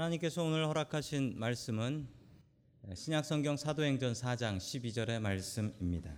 하나님께서 0.00 0.42
오늘 0.42 0.66
허락하신 0.66 1.34
말씀은 1.36 2.08
신약성경 2.94 3.58
사도행전 3.58 4.14
4장 4.14 4.56
12절의 4.56 5.20
말씀입니다. 5.20 6.10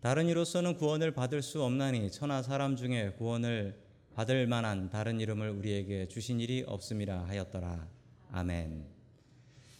다른 0.00 0.26
이로서는 0.26 0.74
구원을 0.74 1.12
받을 1.12 1.40
수 1.40 1.62
없나니 1.62 2.10
천하 2.10 2.42
사람 2.42 2.74
중에 2.74 3.12
구원을 3.12 3.78
받을 4.14 4.48
만한 4.48 4.90
다른 4.90 5.20
이름을 5.20 5.50
우리에게 5.50 6.08
주신 6.08 6.40
일이 6.40 6.64
없음이라 6.66 7.28
하였더라. 7.28 7.88
아멘. 8.32 8.84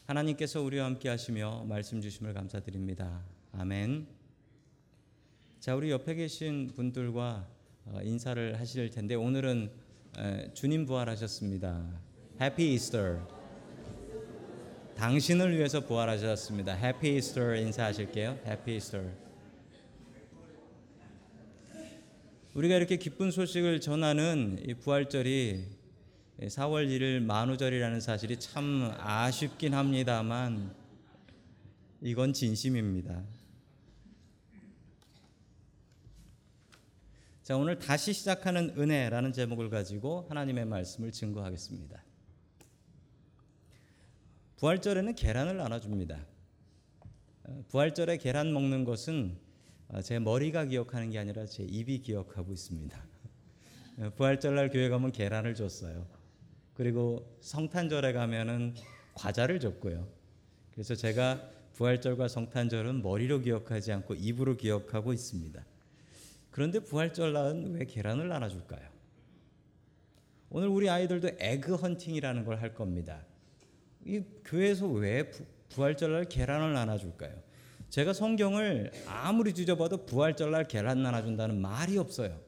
하나님께서 0.07 0.63
우리와 0.63 0.85
함께 0.85 1.09
하시며 1.09 1.65
말씀 1.65 2.01
주심을 2.01 2.35
감사드립니다. 2.35 3.25
아멘. 3.51 4.07
자, 5.59 5.75
우리 5.75 5.91
옆에 5.91 6.15
계신 6.15 6.69
분들과 6.77 7.49
어, 7.87 7.99
인사를 8.01 8.61
하실 8.61 8.89
텐데 8.91 9.17
오늘은 9.17 9.73
주님 10.55 10.87
부활하셨습니다. 10.87 12.08
해피 12.41 12.75
이스터. 12.75 13.19
당신을 14.95 15.57
위해서 15.57 15.81
부활하셨습니다. 15.81 16.73
해피 16.73 17.17
이스터 17.17 17.57
인사하실게요. 17.57 18.39
해피 18.47 18.77
이스터. 18.77 19.03
우리가 22.55 22.77
이렇게 22.77 22.97
기쁜 22.97 23.33
소식을 23.33 23.81
전하는 23.81 24.63
이 24.65 24.75
부활절이 24.75 25.65
4월 26.43 26.89
1일 26.89 27.23
만우절이라는 27.23 28.01
사실이 28.01 28.39
참 28.39 28.95
아쉽긴 28.99 29.75
합니다만 29.75 30.73
이건 32.01 32.33
진심입니다. 32.33 33.25
자, 37.43 37.57
오늘 37.57 37.81
다시 37.81 38.13
시작하는 38.13 38.75
은혜라는 38.79 39.33
제목을 39.33 39.71
가지고 39.71 40.27
하나님의 40.29 40.67
말씀을 40.67 41.11
증거하겠습니다. 41.11 42.08
부활절에는 44.59 45.15
계란을 45.15 45.57
나눠줍니다. 45.57 46.19
어, 47.45 47.65
부활절에 47.69 48.17
계란 48.17 48.53
먹는 48.53 48.85
것은 48.85 49.39
어, 49.89 50.03
제 50.03 50.19
머리가 50.19 50.65
기억하는 50.65 51.11
게 51.11 51.19
아니라 51.21 51.47
제 51.47 51.63
입이 51.63 52.03
기억하고 52.03 52.53
있습니다. 52.53 53.01
어, 53.99 54.11
부활절날 54.17 54.71
교회 54.71 54.89
가면 54.89 55.13
계란을 55.13 55.55
줬어요. 55.55 56.07
그리고 56.75 57.39
성탄절에 57.41 58.13
가면은 58.13 58.75
과자를 59.15 59.61
줬고요. 59.61 60.09
그래서 60.73 60.97
제가 60.97 61.41
부활절과 61.75 62.27
성탄절은 62.27 63.03
머리로 63.03 63.41
기억하지 63.41 63.93
않고 63.93 64.15
입으로 64.15 64.57
기억하고 64.57 65.13
있습니다. 65.13 65.65
그런데 66.51 66.81
부활절 66.81 67.33
날은 67.33 67.75
왜 67.75 67.85
계란을 67.85 68.29
나눠줄까요? 68.29 68.89
오늘 70.51 70.67
우리 70.67 70.91
아이들도 70.91 71.31
에그 71.39 71.77
헌팅이라는 71.77 72.45
걸 72.45 72.61
할 72.61 72.75
겁니다. 72.75 73.25
이 74.09 74.23
교회에서 74.43 74.87
왜 74.89 75.31
부활절날 75.69 76.31
계란을 76.31 76.73
나눠줄까요? 76.73 77.35
제가 77.91 78.15
성경을 78.15 78.91
아무리 79.07 79.53
뒤져봐도 79.53 80.07
부활절날 80.07 80.67
계란 80.67 81.03
나눠준다는 81.03 81.61
말이 81.61 81.99
없어요. 81.99 82.41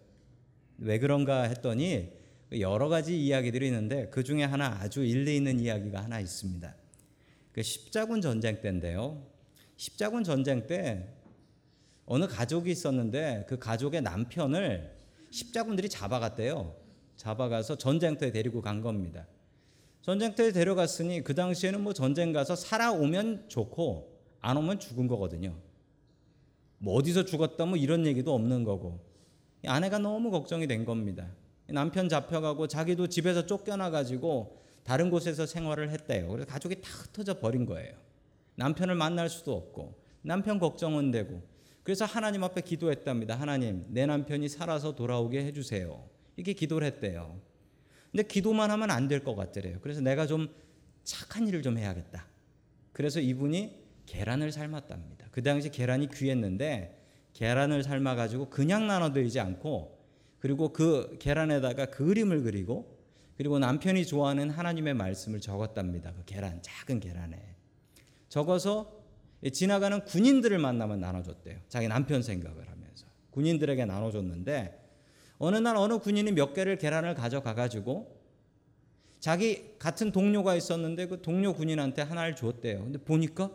왜 0.78 0.98
그런가 0.98 1.42
했더니 1.42 2.12
여러 2.58 2.88
가지 2.88 3.22
이야기들이 3.22 3.66
있는데 3.66 4.08
그 4.08 4.24
중에 4.24 4.42
하나 4.42 4.78
아주 4.80 5.04
일리 5.04 5.36
있는 5.36 5.60
이야기가 5.60 6.02
하나 6.02 6.18
있습니다. 6.18 6.74
그 7.52 7.62
십자군 7.62 8.22
전쟁 8.22 8.62
때인데요. 8.62 9.22
십자군 9.76 10.24
전쟁 10.24 10.66
때 10.66 11.08
어느 12.06 12.26
가족이 12.26 12.70
있었는데 12.70 13.44
그 13.48 13.58
가족의 13.58 14.00
남편을 14.00 14.96
십자군들이 15.30 15.90
잡아갔대요. 15.90 16.74
잡아가서 17.16 17.76
전쟁터에 17.76 18.32
데리고 18.32 18.62
간 18.62 18.80
겁니다. 18.80 19.26
전쟁터에 20.02 20.52
데려갔으니 20.52 21.22
그 21.22 21.34
당시에는 21.34 21.82
뭐 21.82 21.92
전쟁 21.92 22.32
가서 22.32 22.56
살아오면 22.56 23.48
좋고 23.48 24.18
안 24.40 24.56
오면 24.56 24.78
죽은 24.80 25.06
거거든요. 25.06 25.54
뭐 26.78 26.94
어디서 26.94 27.24
죽었다 27.26 27.66
뭐 27.66 27.76
이런 27.76 28.06
얘기도 28.06 28.34
없는 28.34 28.64
거고 28.64 29.00
아내가 29.66 29.98
너무 29.98 30.30
걱정이 30.30 30.66
된 30.66 30.84
겁니다. 30.84 31.28
남편 31.68 32.08
잡혀가고 32.08 32.66
자기도 32.66 33.06
집에서 33.06 33.46
쫓겨나 33.46 33.90
가지고 33.90 34.58
다른 34.82 35.10
곳에서 35.10 35.44
생활을 35.44 35.90
했대요. 35.90 36.28
그래서 36.28 36.48
가족이 36.48 36.80
다 36.80 36.90
흩어져 36.90 37.38
버린 37.38 37.66
거예요. 37.66 37.94
남편을 38.56 38.94
만날 38.94 39.28
수도 39.28 39.54
없고 39.54 39.94
남편 40.22 40.58
걱정은 40.58 41.10
되고 41.10 41.42
그래서 41.82 42.04
하나님 42.06 42.42
앞에 42.44 42.62
기도했답니다. 42.62 43.34
하나님 43.34 43.84
내 43.88 44.06
남편이 44.06 44.48
살아서 44.48 44.94
돌아오게 44.94 45.44
해주세요. 45.44 46.02
이렇게 46.36 46.54
기도를 46.54 46.86
했대요. 46.86 47.38
근데 48.10 48.22
기도만 48.24 48.70
하면 48.70 48.90
안 48.90 49.08
될 49.08 49.22
것 49.24 49.34
같더래요. 49.36 49.78
그래서 49.82 50.00
내가 50.00 50.26
좀 50.26 50.48
착한 51.04 51.46
일을 51.48 51.62
좀 51.62 51.78
해야겠다. 51.78 52.26
그래서 52.92 53.20
이분이 53.20 53.78
계란을 54.06 54.52
삶았답니다. 54.52 55.28
그 55.30 55.42
당시 55.42 55.70
계란이 55.70 56.08
귀했는데 56.08 56.96
계란을 57.34 57.84
삶아 57.84 58.16
가지고 58.16 58.50
그냥 58.50 58.86
나눠드리지 58.86 59.38
않고 59.40 59.98
그리고 60.40 60.72
그 60.72 61.16
계란에다가 61.20 61.86
그림을 61.86 62.42
그리고 62.42 62.98
그리고 63.36 63.58
남편이 63.58 64.04
좋아하는 64.04 64.50
하나님의 64.50 64.94
말씀을 64.94 65.40
적었답니다. 65.40 66.12
그 66.12 66.24
계란 66.26 66.60
작은 66.62 67.00
계란에 67.00 67.56
적어서 68.28 69.00
지나가는 69.52 70.04
군인들을 70.04 70.58
만나면 70.58 71.00
나눠줬대요. 71.00 71.58
자기 71.68 71.88
남편 71.88 72.22
생각을 72.22 72.68
하면서 72.68 73.06
군인들에게 73.30 73.84
나눠줬는데 73.86 74.78
어느 75.40 75.56
날 75.56 75.74
어느 75.76 75.98
군인이 75.98 76.32
몇 76.32 76.52
개를 76.52 76.76
계란을 76.76 77.14
가져가 77.14 77.54
가지고 77.54 78.20
자기 79.20 79.78
같은 79.78 80.12
동료가 80.12 80.54
있었는데 80.54 81.06
그 81.06 81.22
동료 81.22 81.54
군인한테 81.54 82.02
하나를 82.02 82.36
줬대요. 82.36 82.84
근데 82.84 82.98
보니까 82.98 83.50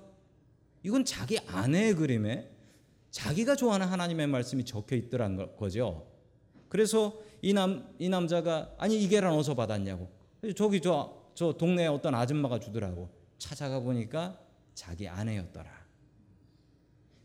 이건 0.81 1.05
자기 1.05 1.37
아내의 1.47 1.93
그림에 1.93 2.49
자기가 3.11 3.55
좋아하는 3.55 3.85
하나님의 3.85 4.25
말씀이 4.27 4.65
적혀 4.65 4.95
있더란 4.95 5.55
거죠. 5.55 6.07
그래서 6.69 7.21
이 7.43 7.53
남, 7.53 7.87
이 7.99 8.09
남자가 8.09 8.73
아니 8.79 9.01
이 9.01 9.07
계란 9.07 9.33
어디서 9.33 9.53
받았냐고. 9.53 10.09
저기 10.55 10.81
저, 10.81 11.29
저 11.35 11.53
동네에 11.53 11.85
어떤 11.85 12.15
아줌마가 12.15 12.59
주더라고. 12.59 13.09
찾아가 13.37 13.79
보니까 13.79 14.39
자기 14.73 15.07
아내였더라. 15.07 15.69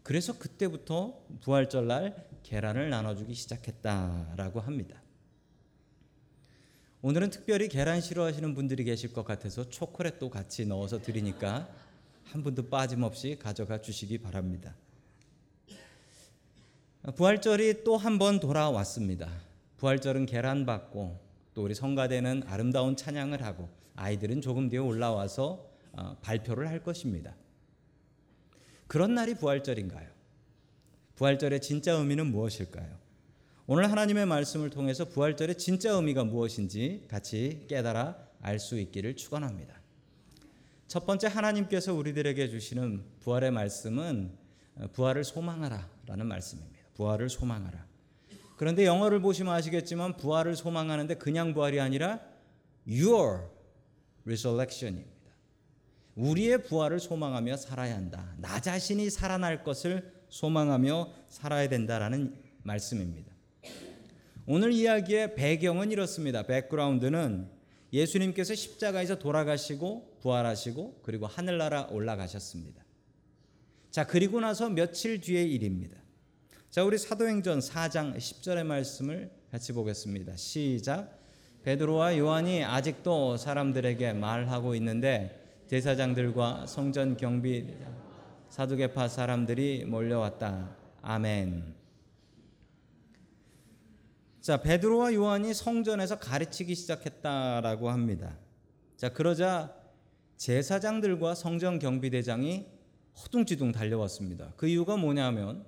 그래서 0.03 0.39
그때부터 0.39 1.19
부활절날 1.41 2.30
계란을 2.43 2.91
나눠주기 2.91 3.35
시작했다라고 3.35 4.61
합니다. 4.61 5.01
오늘은 7.03 7.31
특별히 7.31 7.69
계란 7.69 8.01
싫어하시는 8.01 8.55
분들이 8.55 8.85
계실 8.85 9.13
것 9.13 9.25
같아서 9.25 9.69
초콜릿도 9.69 10.29
같이 10.29 10.67
넣어서 10.67 11.01
드리니까 11.01 11.69
한 12.25 12.43
분도 12.43 12.69
빠짐없이 12.69 13.39
가져가 13.41 13.81
주시기 13.81 14.19
바랍니다. 14.19 14.75
부활절이 17.17 17.83
또 17.85 17.97
한 17.97 18.19
번 18.19 18.39
돌아왔습니다. 18.41 19.31
부활절은 19.79 20.27
계란 20.27 20.67
받고 20.67 21.19
또 21.55 21.65
우리 21.65 21.75
성가대는 21.75 22.43
아름다운 22.47 22.97
찬양을 22.97 23.43
하고 23.43 23.71
아이들은 23.97 24.43
조금 24.43 24.69
뒤에 24.69 24.79
올라와서 24.79 25.67
어, 25.93 26.17
발표를 26.21 26.69
할 26.69 26.83
것입니다. 26.83 27.35
그런 28.87 29.15
날이 29.15 29.35
부활절인가요? 29.35 30.09
부활절의 31.21 31.61
진짜 31.61 31.93
의미는 31.93 32.29
무엇일까요? 32.29 32.97
오늘 33.67 33.91
하나님의 33.91 34.25
말씀을 34.25 34.71
통해서 34.71 35.05
부활절의 35.05 35.59
진짜 35.59 35.91
의미가 35.93 36.25
무엇인지 36.25 37.05
같이 37.09 37.67
깨달아 37.69 38.17
알 38.41 38.59
수 38.59 38.81
있기를 38.81 39.17
축원합니다. 39.17 39.75
첫 40.89 41.05
번째 41.05 41.27
하나님께서 41.27 41.93
우리들에게 41.93 42.49
주시는 42.49 43.05
부활의 43.21 43.51
말씀은 43.51 44.33
부활을 44.95 45.25
소망하라라는 45.25 46.25
말씀입니다. 46.27 46.81
부활을 46.95 47.29
소망하라. 47.29 47.87
그런데 48.57 48.87
영어를 48.87 49.21
보시면 49.21 49.53
아시겠지만 49.53 50.17
부활을 50.17 50.57
소망하는데 50.57 51.17
그냥 51.17 51.53
부활이 51.53 51.81
아니라 51.81 52.19
your 52.89 53.47
resurrection입니다. 54.25 55.11
우리의 56.15 56.65
부활을 56.65 56.99
소망하며 56.99 57.59
살아야 57.59 57.95
한다. 57.95 58.35
나 58.39 58.59
자신이 58.59 59.11
살아날 59.11 59.63
것을 59.63 60.20
소망하며 60.31 61.13
살아야 61.29 61.69
된다라는 61.69 62.35
말씀입니다. 62.63 63.31
오늘 64.47 64.73
이야기의 64.73 65.35
배경은 65.35 65.93
이렇습니다. 65.93 66.43
백그라운드는 66.43 67.49
예수님께서 67.93 68.55
십자가에서 68.55 69.19
돌아가시고 69.19 70.19
부활하시고 70.23 71.01
그리고 71.03 71.27
하늘나라 71.27 71.87
올라가셨습니다. 71.91 72.85
자, 73.91 74.07
그리고 74.07 74.41
나서 74.41 74.69
며칠 74.69 75.21
뒤의 75.21 75.53
일입니다. 75.53 75.97
자, 76.71 76.85
우리 76.85 76.99
사도행전 76.99 77.59
4장 77.59 78.17
10절의 78.17 78.65
말씀을 78.65 79.31
같이 79.51 79.73
보겠습니다. 79.73 80.37
시작. 80.37 81.19
베드로와 81.65 82.17
요한이 82.17 82.65
아직도 82.65 83.37
사람들에게 83.37 84.13
말하고 84.13 84.75
있는데 84.77 85.65
제사장들과 85.67 86.67
성전 86.67 87.17
경비 87.17 87.67
사두개파 88.51 89.07
사람들이 89.07 89.85
몰려왔다. 89.85 90.77
아멘. 91.03 91.73
자, 94.41 94.61
베드로와 94.61 95.15
요한이 95.15 95.55
성전에서 95.55 96.19
가르치기 96.19 96.75
시작했다라고 96.75 97.91
합니다. 97.91 98.37
자, 98.97 99.13
그러자 99.13 99.73
제사장들과 100.37 101.37
성전 101.37 101.79
경비대장이 101.79 102.67
허둥지둥 103.23 103.71
달려왔습니다. 103.71 104.53
그 104.57 104.67
이유가 104.67 104.97
뭐냐면 104.97 105.65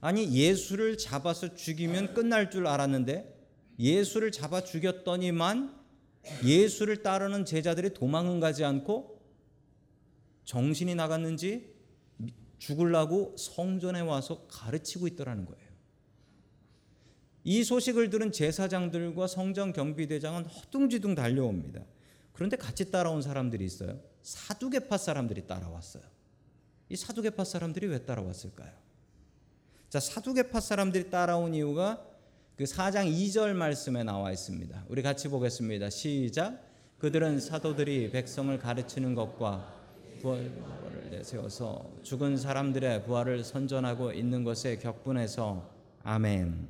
아니 0.00 0.32
예수를 0.34 0.96
잡아서 0.96 1.54
죽이면 1.54 2.14
끝날 2.14 2.50
줄 2.50 2.66
알았는데 2.66 3.32
예수를 3.78 4.32
잡아 4.32 4.62
죽였더니만 4.62 5.78
예수를 6.42 7.02
따르는 7.02 7.44
제자들이 7.44 7.92
도망은 7.92 8.40
가지 8.40 8.64
않고 8.64 9.20
정신이 10.44 10.94
나갔는지 10.94 11.73
죽으려고 12.64 13.34
성전에 13.36 14.00
와서 14.00 14.46
가르치고 14.48 15.06
있더라는 15.08 15.44
거예요. 15.44 15.64
이 17.44 17.62
소식을 17.62 18.08
들은 18.08 18.32
제사장들과 18.32 19.26
성전 19.26 19.74
경비대장은 19.74 20.46
허둥지둥 20.46 21.14
달려옵니다. 21.14 21.82
그런데 22.32 22.56
같이 22.56 22.90
따라온 22.90 23.20
사람들이 23.20 23.66
있어요. 23.66 24.00
사두개파 24.22 24.96
사람들이 24.96 25.46
따라왔어요. 25.46 26.02
이 26.88 26.96
사두개파 26.96 27.44
사람들이 27.44 27.86
왜 27.86 27.98
따라왔을까요? 28.06 28.72
자, 29.90 30.00
사두개파 30.00 30.58
사람들이 30.60 31.10
따라온 31.10 31.52
이유가 31.52 32.02
그 32.56 32.64
4장 32.64 33.12
2절 33.12 33.52
말씀에 33.52 34.04
나와 34.04 34.32
있습니다. 34.32 34.86
우리 34.88 35.02
같이 35.02 35.28
보겠습니다. 35.28 35.90
시작. 35.90 36.64
그들은 36.98 37.40
사도들이 37.40 38.10
백성을 38.10 38.56
가르치는 38.58 39.14
것과 39.14 39.70
내세워서 41.14 42.00
죽은 42.02 42.36
사람들의 42.36 43.04
부활을 43.04 43.44
선전하고 43.44 44.12
있는 44.12 44.42
것에 44.44 44.78
격분해서 44.78 45.70
아멘. 46.02 46.68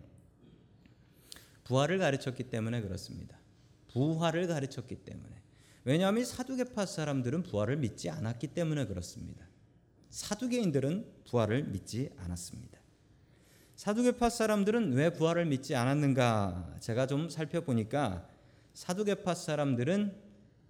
부활을 1.64 1.98
가르쳤기 1.98 2.44
때문에 2.44 2.82
그렇습니다. 2.82 3.38
부활을 3.92 4.46
가르쳤기 4.46 4.96
때문에. 4.96 5.42
왜냐하면 5.84 6.24
사두개파 6.24 6.86
사람들은 6.86 7.42
부활을 7.44 7.76
믿지 7.76 8.10
않았기 8.10 8.48
때문에 8.48 8.86
그렇습니다. 8.86 9.46
사두개인들은 10.10 11.06
부활을 11.28 11.64
믿지 11.64 12.10
않았습니다. 12.18 12.78
사두개파 13.76 14.30
사람들은 14.30 14.92
왜 14.92 15.10
부활을 15.10 15.46
믿지 15.46 15.74
않았는가? 15.74 16.76
제가 16.80 17.06
좀 17.06 17.28
살펴보니까 17.28 18.28
사두개파 18.74 19.34
사람들은 19.34 20.14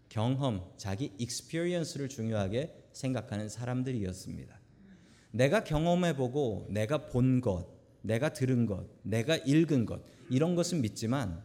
경험, 0.09 0.73
자기 0.77 1.13
experience를 1.19 2.09
중요하게 2.09 2.84
생각하는 2.95 3.49
사람들이었습니다. 3.49 4.59
내가 5.33 5.65
경험해 5.65 6.17
보고 6.17 6.67
내가 6.71 7.07
본 7.07 7.41
것, 7.41 7.69
내가 8.03 8.33
들은 8.33 8.67
것, 8.67 8.87
내가 9.03 9.37
읽은 9.37 9.85
것 9.85 10.03
이런 10.31 10.55
것은 10.55 10.81
믿지만 10.81 11.43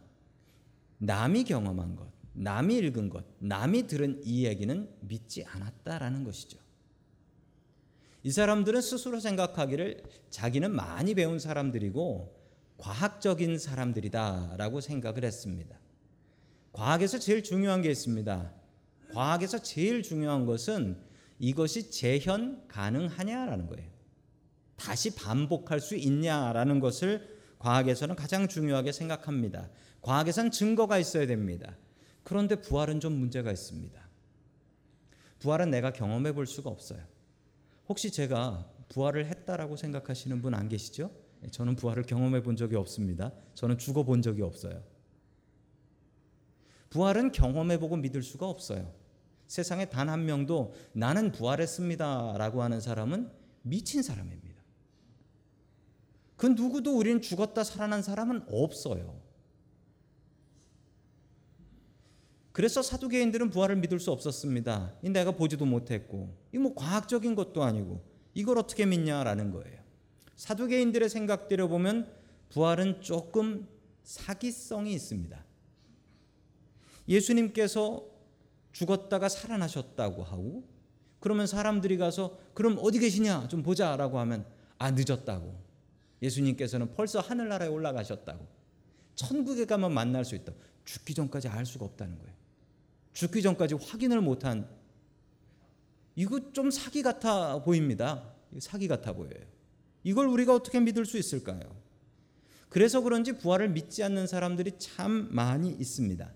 남이 0.98 1.44
경험한 1.44 1.96
것, 1.96 2.10
남이 2.32 2.76
읽은 2.78 3.10
것, 3.10 3.24
남이 3.40 3.86
들은 3.86 4.20
이 4.24 4.46
얘기는 4.46 4.88
믿지 5.00 5.44
않았다라는 5.44 6.24
것이죠. 6.24 6.58
이 8.22 8.30
사람들은 8.30 8.80
스스로 8.80 9.18
생각하기를 9.18 10.02
자기는 10.28 10.70
많이 10.70 11.14
배운 11.14 11.38
사람들이고 11.38 12.38
과학적인 12.76 13.58
사람들이다라고 13.58 14.80
생각을 14.80 15.24
했습니다. 15.24 15.78
과학에서 16.72 17.18
제일 17.18 17.42
중요한 17.42 17.82
게 17.82 17.90
있습니다. 17.90 18.52
과학에서 19.12 19.58
제일 19.58 20.02
중요한 20.02 20.46
것은 20.46 21.09
이것이 21.40 21.90
재현 21.90 22.68
가능하냐라는 22.68 23.66
거예요. 23.66 23.90
다시 24.76 25.14
반복할 25.14 25.80
수 25.80 25.96
있냐라는 25.96 26.80
것을 26.80 27.40
과학에서는 27.58 28.14
가장 28.14 28.46
중요하게 28.46 28.92
생각합니다. 28.92 29.70
과학에선 30.02 30.50
증거가 30.50 30.98
있어야 30.98 31.26
됩니다. 31.26 31.76
그런데 32.22 32.56
부활은 32.60 33.00
좀 33.00 33.14
문제가 33.14 33.50
있습니다. 33.50 34.08
부활은 35.40 35.70
내가 35.70 35.92
경험해 35.92 36.32
볼 36.32 36.46
수가 36.46 36.70
없어요. 36.70 37.02
혹시 37.88 38.10
제가 38.10 38.70
부활을 38.90 39.26
했다라고 39.26 39.76
생각하시는 39.76 40.40
분 40.42 40.54
안 40.54 40.68
계시죠? 40.68 41.10
저는 41.50 41.76
부활을 41.76 42.02
경험해 42.02 42.42
본 42.42 42.54
적이 42.56 42.76
없습니다. 42.76 43.32
저는 43.54 43.78
죽어 43.78 44.02
본 44.02 44.20
적이 44.20 44.42
없어요. 44.42 44.82
부활은 46.90 47.32
경험해 47.32 47.78
보고 47.78 47.96
믿을 47.96 48.22
수가 48.22 48.46
없어요. 48.46 48.92
세상에 49.50 49.86
단 49.86 50.08
한 50.08 50.26
명도 50.26 50.72
나는 50.92 51.32
부활했습니다 51.32 52.34
라고 52.38 52.62
하는 52.62 52.80
사람은 52.80 53.28
미친 53.62 54.00
사람입니다. 54.00 54.62
그 56.36 56.46
누구도 56.46 56.96
우리는 56.96 57.20
죽었다 57.20 57.64
살아난 57.64 58.00
사람은 58.00 58.44
없어요. 58.48 59.20
그래서 62.52 62.80
사두개인들은 62.80 63.50
부활을 63.50 63.74
믿을 63.74 63.98
수 63.98 64.12
없었습니다. 64.12 64.94
내가 65.02 65.32
보지도 65.32 65.64
못했고, 65.64 66.32
이뭐 66.54 66.74
과학적인 66.74 67.34
것도 67.34 67.64
아니고, 67.64 68.04
이걸 68.34 68.56
어떻게 68.56 68.86
믿냐라는 68.86 69.50
거예요. 69.50 69.80
사두개인들의 70.36 71.08
생각대로 71.08 71.68
보면 71.68 72.08
부활은 72.50 73.02
조금 73.02 73.66
사기성이 74.04 74.92
있습니다. 74.92 75.44
예수님께서 77.08 78.09
죽었다가 78.72 79.28
살아나셨다고 79.28 80.22
하고, 80.22 80.64
그러면 81.20 81.46
사람들이 81.46 81.98
가서 81.98 82.38
그럼 82.54 82.78
어디 82.80 82.98
계시냐 82.98 83.48
좀 83.48 83.62
보자라고 83.62 84.18
하면 84.20 84.46
아 84.78 84.90
늦었다고. 84.90 85.60
예수님께서는 86.22 86.94
벌써 86.94 87.20
하늘나라에 87.20 87.68
올라가셨다고. 87.68 88.46
천국에 89.14 89.66
가면 89.66 89.92
만날 89.92 90.24
수 90.24 90.34
있다. 90.34 90.52
죽기 90.84 91.14
전까지 91.14 91.48
알 91.48 91.66
수가 91.66 91.84
없다는 91.84 92.18
거예요. 92.18 92.34
죽기 93.12 93.42
전까지 93.42 93.74
확인을 93.74 94.20
못한 94.20 94.68
이거 96.14 96.52
좀 96.52 96.70
사기 96.70 97.02
같아 97.02 97.62
보입니다. 97.62 98.32
사기 98.58 98.88
같아 98.88 99.12
보여요. 99.12 99.44
이걸 100.02 100.26
우리가 100.26 100.54
어떻게 100.54 100.80
믿을 100.80 101.04
수 101.04 101.18
있을까요? 101.18 101.60
그래서 102.68 103.00
그런지 103.00 103.32
부활을 103.32 103.68
믿지 103.68 104.02
않는 104.02 104.26
사람들이 104.26 104.78
참 104.78 105.28
많이 105.30 105.70
있습니다. 105.70 106.32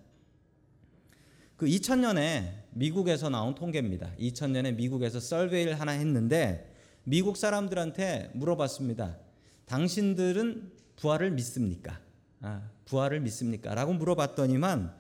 그 1.57 1.67
2000년에 1.67 2.65
미국에서 2.71 3.29
나온 3.29 3.55
통계입니다. 3.55 4.13
2000년에 4.19 4.75
미국에서 4.75 5.21
설베이를 5.21 5.81
하나 5.81 5.93
했는데 5.93 6.73
미국 7.05 7.37
사람들한테 7.37 8.31
물어봤습니다. 8.35 9.19
당신들은 9.67 10.73
부활을 10.97 11.31
믿습니까? 11.31 12.01
아, 12.41 12.69
부활을 12.87 13.21
믿습니까? 13.21 13.75
라고 13.75 13.93
물어봤더니만 13.93 14.95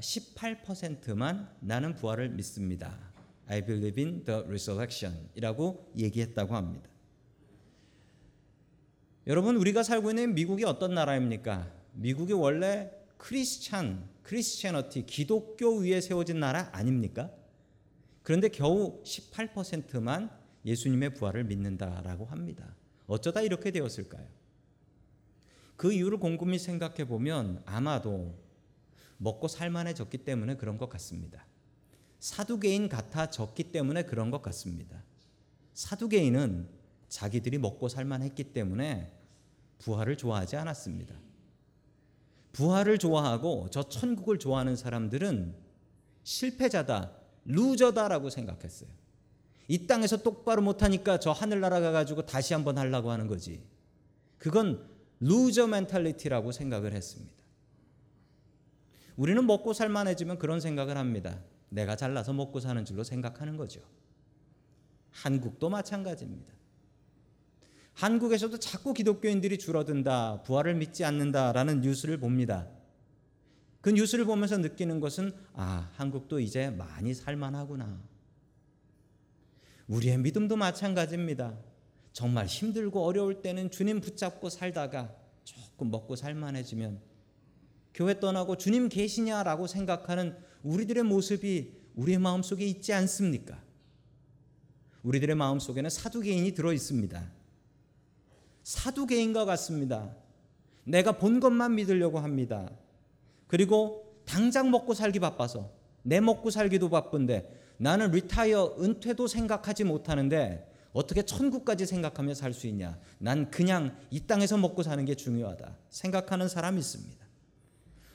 18%만 0.00 1.36
아, 1.36 1.56
나는 1.60 1.94
부활을 1.94 2.30
믿습니다. 2.30 2.98
I 3.46 3.64
believe 3.64 4.02
in 4.02 4.24
the 4.24 4.42
resurrection 4.42 5.28
이라고 5.34 5.90
얘기했다고 5.96 6.54
합니다. 6.54 6.88
여러분 9.26 9.56
우리가 9.56 9.82
살고 9.82 10.10
있는 10.10 10.34
미국이 10.34 10.64
어떤 10.64 10.94
나라입니까? 10.94 11.70
미국이 11.92 12.32
원래 12.32 12.90
크리스찬, 13.18 14.08
크리스천어티, 14.28 15.06
기독교 15.06 15.78
위에 15.78 16.02
세워진 16.02 16.38
나라 16.38 16.68
아닙니까? 16.72 17.30
그런데 18.22 18.50
겨우 18.50 19.02
18%만 19.02 20.30
예수님의 20.66 21.14
부활을 21.14 21.44
믿는다라고 21.44 22.26
합니다. 22.26 22.76
어쩌다 23.06 23.40
이렇게 23.40 23.70
되었을까요? 23.70 24.26
그 25.76 25.94
이유를 25.94 26.18
곰곰이 26.18 26.58
생각해 26.58 27.06
보면 27.06 27.62
아마도 27.64 28.38
먹고 29.16 29.48
살만해졌기 29.48 30.18
때문에 30.18 30.58
그런 30.58 30.76
것 30.76 30.90
같습니다. 30.90 31.46
사두개인 32.18 32.90
같아졌기 32.90 33.72
때문에 33.72 34.02
그런 34.02 34.30
것 34.30 34.42
같습니다. 34.42 35.02
사두개인은 35.72 36.68
자기들이 37.08 37.56
먹고 37.56 37.88
살만했기 37.88 38.52
때문에 38.52 39.10
부활을 39.78 40.18
좋아하지 40.18 40.56
않았습니다. 40.56 41.27
부활을 42.52 42.98
좋아하고 42.98 43.68
저 43.70 43.88
천국을 43.88 44.38
좋아하는 44.38 44.76
사람들은 44.76 45.54
실패자다, 46.22 47.12
loser다라고 47.44 48.30
생각했어요. 48.30 48.90
이 49.68 49.86
땅에서 49.86 50.18
똑바로 50.18 50.62
못하니까 50.62 51.20
저 51.20 51.30
하늘나라 51.30 51.80
가가지고 51.80 52.26
다시 52.26 52.54
한번 52.54 52.78
하려고 52.78 53.10
하는 53.10 53.26
거지. 53.26 53.62
그건 54.38 54.88
loser 55.20 55.66
mentality라고 55.66 56.52
생각을 56.52 56.94
했습니다. 56.94 57.34
우리는 59.16 59.44
먹고 59.46 59.72
살만해지면 59.72 60.38
그런 60.38 60.60
생각을 60.60 60.96
합니다. 60.96 61.40
내가 61.70 61.96
잘나서 61.96 62.32
먹고 62.32 62.60
사는 62.60 62.84
줄로 62.84 63.04
생각하는 63.04 63.56
거죠. 63.56 63.80
한국도 65.10 65.68
마찬가지입니다. 65.68 66.57
한국에서도 67.98 68.58
자꾸 68.60 68.94
기독교인들이 68.94 69.58
줄어든다, 69.58 70.42
부활을 70.44 70.76
믿지 70.76 71.04
않는다라는 71.04 71.80
뉴스를 71.80 72.18
봅니다. 72.18 72.68
그 73.80 73.90
뉴스를 73.90 74.24
보면서 74.24 74.56
느끼는 74.56 75.00
것은 75.00 75.32
아, 75.54 75.90
한국도 75.94 76.38
이제 76.38 76.70
많이 76.70 77.12
살만하구나. 77.12 78.00
우리의 79.88 80.16
믿음도 80.18 80.54
마찬가지입니다. 80.54 81.58
정말 82.12 82.46
힘들고 82.46 83.04
어려울 83.04 83.42
때는 83.42 83.68
주님 83.72 84.00
붙잡고 84.00 84.48
살다가 84.48 85.12
조금 85.42 85.90
먹고 85.90 86.14
살만해지면 86.14 87.00
교회 87.94 88.20
떠나고 88.20 88.58
주님 88.58 88.88
계시냐라고 88.88 89.66
생각하는 89.66 90.36
우리들의 90.62 91.02
모습이 91.02 91.72
우리의 91.96 92.18
마음 92.18 92.44
속에 92.44 92.64
있지 92.64 92.92
않습니까? 92.92 93.60
우리들의 95.02 95.34
마음 95.34 95.58
속에는 95.58 95.90
사두개인이 95.90 96.52
들어 96.54 96.72
있습니다. 96.72 97.37
사두개인과 98.68 99.46
같습니다. 99.46 100.10
내가 100.84 101.12
본 101.12 101.40
것만 101.40 101.74
믿으려고 101.76 102.18
합니다. 102.18 102.68
그리고 103.46 104.04
당장 104.26 104.70
먹고 104.70 104.92
살기 104.92 105.20
바빠서 105.20 105.70
내 106.02 106.20
먹고 106.20 106.50
살기도 106.50 106.90
바쁜데 106.90 107.76
나는 107.78 108.10
리타이어 108.10 108.76
은퇴도 108.78 109.26
생각하지 109.26 109.84
못하는데 109.84 110.70
어떻게 110.92 111.22
천국까지 111.22 111.86
생각하며 111.86 112.34
살 112.34 112.52
수 112.52 112.66
있냐? 112.66 112.98
난 113.16 113.50
그냥 113.50 113.96
이 114.10 114.20
땅에서 114.20 114.58
먹고 114.58 114.82
사는 114.82 115.02
게 115.06 115.14
중요하다. 115.14 115.74
생각하는 115.88 116.48
사람이 116.48 116.78
있습니다. 116.78 117.26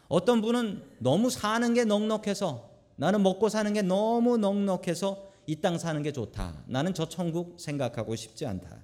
어떤 0.07 0.41
분은 0.41 0.83
너무 0.99 1.31
사는 1.31 1.73
게 1.73 1.83
넉넉해서 1.83 2.69
나는 2.95 3.23
먹고 3.23 3.49
사는 3.49 3.73
게 3.73 3.81
너무 3.81 4.37
넉넉해서 4.37 5.31
이 5.47 5.55
땅 5.61 5.79
사는 5.79 6.03
게 6.03 6.11
좋다. 6.11 6.63
나는 6.67 6.93
저 6.93 7.09
천국 7.09 7.59
생각하고 7.59 8.15
싶지 8.15 8.45
않다. 8.45 8.82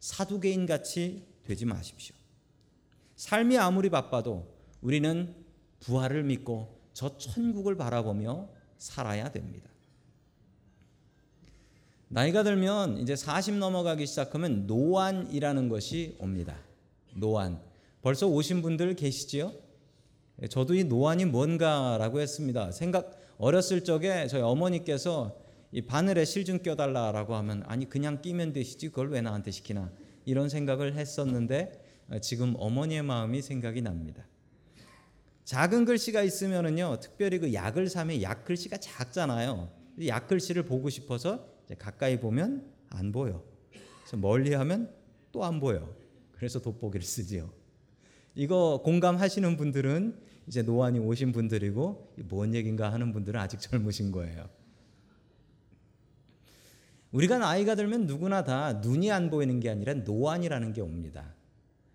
사두개인 0.00 0.66
같이 0.66 1.26
되지 1.44 1.64
마십시오. 1.64 2.14
삶이 3.16 3.58
아무리 3.58 3.90
바빠도 3.90 4.46
우리는 4.80 5.34
부활을 5.80 6.22
믿고 6.24 6.78
저 6.92 7.16
천국을 7.16 7.76
바라보며 7.76 8.48
살아야 8.78 9.30
됩니다. 9.30 9.68
나이가 12.08 12.42
들면 12.42 12.98
이제 12.98 13.16
40 13.16 13.58
넘어가기 13.58 14.06
시작하면 14.06 14.66
노안이라는 14.66 15.68
것이 15.68 16.16
옵니다. 16.18 16.56
노안. 17.14 17.60
벌써 18.00 18.26
오신 18.26 18.62
분들 18.62 18.96
계시지요? 18.96 19.52
저도 20.48 20.74
이 20.74 20.84
노안이 20.84 21.26
뭔가라고 21.26 22.20
했습니다. 22.20 22.70
생각 22.70 23.18
어렸을 23.38 23.84
적에 23.84 24.26
저희 24.28 24.40
어머니께서 24.40 25.36
이 25.70 25.82
바늘에 25.82 26.24
실 26.24 26.44
좀 26.44 26.58
껴달라라고 26.62 27.34
하면 27.36 27.62
아니 27.66 27.88
그냥 27.88 28.22
끼면 28.22 28.52
되시지 28.52 28.88
그걸 28.88 29.10
왜 29.10 29.20
나한테 29.20 29.50
시키나 29.50 29.92
이런 30.24 30.48
생각을 30.48 30.94
했었는데 30.94 31.84
지금 32.22 32.54
어머니의 32.56 33.02
마음이 33.02 33.42
생각이 33.42 33.82
납니다. 33.82 34.26
작은 35.44 35.84
글씨가 35.84 36.22
있으면은요 36.22 36.98
특별히 37.00 37.38
그 37.38 37.52
약을 37.52 37.88
사면 37.88 38.22
약 38.22 38.44
글씨가 38.44 38.78
작잖아요. 38.78 39.70
약 40.06 40.26
글씨를 40.28 40.64
보고 40.64 40.88
싶어서 40.88 41.46
가까이 41.78 42.18
보면 42.18 42.64
안 42.90 43.12
보여. 43.12 43.42
멀리 44.16 44.54
하면 44.54 44.90
또 45.32 45.44
안 45.44 45.60
보여. 45.60 45.94
그래서 46.32 46.60
돋보기를 46.60 47.04
쓰지요. 47.04 47.50
이거 48.34 48.80
공감하시는 48.84 49.56
분들은 49.56 50.18
이제 50.46 50.62
노안이 50.62 50.98
오신 50.98 51.32
분들이고 51.32 52.14
뭔 52.28 52.54
얘긴가 52.54 52.90
하는 52.92 53.12
분들은 53.12 53.38
아직 53.38 53.60
젊으신 53.60 54.12
거예요. 54.12 54.48
우리가 57.12 57.38
나이가 57.38 57.74
들면 57.74 58.06
누구나 58.06 58.44
다 58.44 58.74
눈이 58.74 59.10
안 59.10 59.30
보이는 59.30 59.60
게 59.60 59.70
아니라 59.70 59.94
노안이라는 59.94 60.72
게 60.72 60.80
옵니다. 60.80 61.34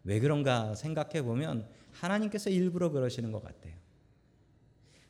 왜 0.04 0.20
그런가 0.20 0.76
생각해 0.76 1.22
보면 1.22 1.68
하나님께서 1.92 2.50
일부러 2.50 2.90
그러시는 2.90 3.32
것 3.32 3.44
같아요. 3.44 3.74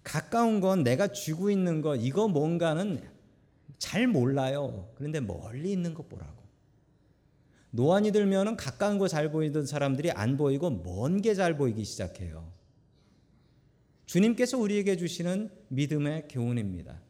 가까운 0.03 0.59
건 0.59 0.83
내가 0.83 1.07
쥐고 1.07 1.49
있는 1.49 1.81
거 1.81 1.95
이거 1.95 2.27
뭔가는 2.27 3.01
잘 3.77 4.07
몰라요. 4.07 4.91
그런데 4.95 5.19
멀리 5.21 5.71
있는 5.71 5.93
것 5.93 6.09
보라고. 6.09 6.43
노안이 7.71 8.11
들면은 8.11 8.55
가까운 8.57 8.99
거 8.99 9.07
잘 9.07 9.31
보이던 9.31 9.65
사람들이 9.65 10.11
안 10.11 10.37
보이고 10.37 10.69
먼 10.69 11.21
게 11.21 11.33
잘 11.33 11.57
보이기 11.57 11.83
시작해요. 11.85 12.51
주님께서 14.05 14.57
우리에게 14.59 14.97
주시는 14.97 15.49
믿음의 15.69 16.27
교훈입니다. 16.29 17.01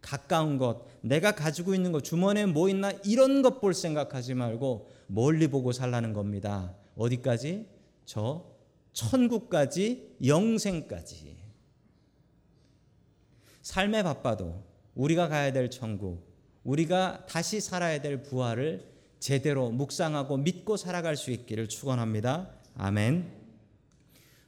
가까운 0.00 0.58
것, 0.58 0.86
내가 1.02 1.32
가지고 1.32 1.74
있는 1.74 1.92
것, 1.92 2.02
주머니에 2.02 2.46
뭐 2.46 2.68
있나 2.68 2.90
이런 3.04 3.42
것 3.42 3.60
볼 3.60 3.74
생각하지 3.74 4.34
말고 4.34 4.88
멀리 5.06 5.48
보고 5.48 5.72
살라는 5.72 6.12
겁니다. 6.12 6.74
어디까지? 6.96 7.66
저 8.04 8.44
천국까지, 8.92 10.16
영생까지. 10.24 11.36
삶에 13.62 14.02
바빠도 14.02 14.62
우리가 14.94 15.28
가야 15.28 15.52
될 15.52 15.70
천국, 15.70 16.28
우리가 16.64 17.26
다시 17.26 17.60
살아야 17.60 18.00
될 18.00 18.22
부활을 18.22 18.90
제대로 19.18 19.70
묵상하고 19.70 20.38
믿고 20.38 20.76
살아갈 20.76 21.16
수 21.16 21.30
있기를 21.30 21.68
축원합니다. 21.68 22.50
아멘. 22.76 23.40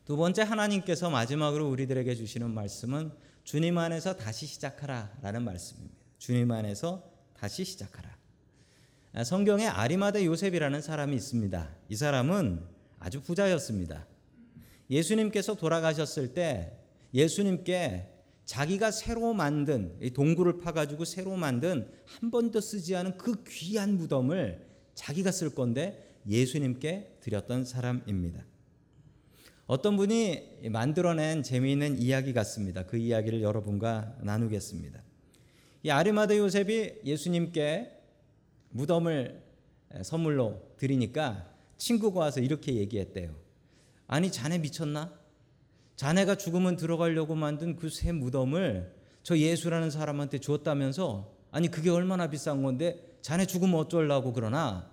두 0.04 0.16
번째 0.16 0.42
하나님께서 0.42 1.10
마지막으로 1.10 1.68
우리들에게 1.70 2.14
주시는 2.14 2.50
말씀은 2.50 3.12
주님 3.44 3.76
안에서 3.78 4.16
다시 4.16 4.46
시작하라라는 4.46 5.42
말씀입니다. 5.42 5.96
주님 6.18 6.50
안에서 6.50 7.10
다시 7.34 7.64
시작하라. 7.64 8.16
성경에 9.24 9.66
아리마대 9.66 10.24
요셉이라는 10.24 10.80
사람이 10.80 11.14
있습니다. 11.16 11.76
이 11.88 11.96
사람은 11.96 12.64
아주 12.98 13.20
부자였습니다. 13.20 14.06
예수님께서 14.88 15.54
돌아가셨을 15.54 16.34
때 16.34 16.78
예수님께 17.12 18.08
자기가 18.44 18.90
새로 18.90 19.34
만든 19.34 19.98
동굴을 20.14 20.58
파가지고 20.58 21.04
새로 21.04 21.36
만든 21.36 21.90
한 22.04 22.30
번도 22.30 22.60
쓰지 22.60 22.94
않은 22.96 23.18
그 23.18 23.42
귀한 23.44 23.96
무덤을 23.96 24.66
자기가 24.94 25.32
쓸 25.32 25.50
건데 25.50 26.16
예수님께 26.28 27.18
드렸던 27.20 27.64
사람입니다. 27.64 28.44
어떤 29.66 29.96
분이 29.96 30.68
만들어낸 30.70 31.42
재미있는 31.42 31.98
이야기 32.00 32.32
같습니다. 32.32 32.84
그 32.84 32.96
이야기를 32.96 33.42
여러분과 33.42 34.16
나누겠습니다. 34.20 35.02
이 35.84 35.90
아리마대 35.90 36.38
요셉이 36.38 37.00
예수님께 37.04 37.90
무덤을 38.70 39.42
선물로 40.02 40.74
드리니까 40.76 41.48
친구가 41.76 42.20
와서 42.20 42.40
이렇게 42.40 42.74
얘기했대요. 42.74 43.34
아니 44.06 44.30
자네 44.30 44.58
미쳤나? 44.58 45.12
자네가 45.96 46.36
죽으면 46.36 46.76
들어가려고 46.76 47.34
만든 47.34 47.76
그 47.76 47.88
새 47.88 48.12
무덤을 48.12 48.94
저 49.22 49.38
예수라는 49.38 49.90
사람한테 49.90 50.38
줬다면서 50.38 51.32
아니 51.50 51.68
그게 51.70 51.90
얼마나 51.90 52.28
비싼 52.28 52.62
건데 52.62 53.16
자네 53.20 53.46
죽으면 53.46 53.76
어쩌려고 53.76 54.32
그러나 54.32 54.90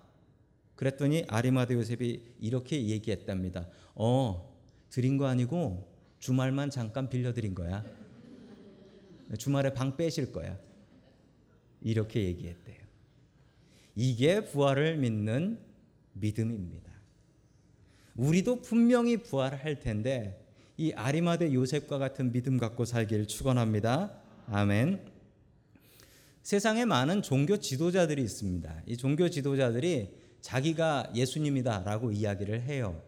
그랬더니 0.76 1.24
아리마대 1.28 1.74
요셉이 1.74 2.36
이렇게 2.40 2.86
얘기했답니다. 2.86 3.66
어 3.94 4.49
드린 4.90 5.16
거 5.16 5.26
아니고 5.26 5.88
주말만 6.18 6.70
잠깐 6.70 7.08
빌려드린 7.08 7.54
거야. 7.54 7.84
주말에 9.38 9.72
방 9.72 9.96
빼실 9.96 10.32
거야. 10.32 10.58
이렇게 11.80 12.24
얘기했대요. 12.24 12.76
이게 13.94 14.44
부활을 14.44 14.98
믿는 14.98 15.58
믿음입니다. 16.12 16.90
우리도 18.16 18.60
분명히 18.62 19.16
부활할 19.16 19.80
텐데 19.80 20.44
이 20.76 20.92
아리마대 20.92 21.52
요셉과 21.52 21.98
같은 21.98 22.32
믿음 22.32 22.58
갖고 22.58 22.84
살기를 22.84 23.26
축원합니다. 23.26 24.12
아멘. 24.46 25.00
세상에 26.42 26.84
많은 26.84 27.22
종교 27.22 27.58
지도자들이 27.58 28.22
있습니다. 28.22 28.82
이 28.86 28.96
종교 28.96 29.28
지도자들이 29.28 30.14
자기가 30.40 31.12
예수님이다라고 31.14 32.12
이야기를 32.12 32.62
해요. 32.62 33.00